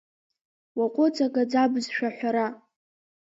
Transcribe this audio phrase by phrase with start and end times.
[0.77, 2.47] Уаҟәыҵ агаӡа бызшәа аҳәара!